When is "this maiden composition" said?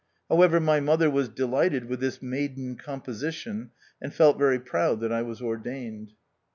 1.99-3.69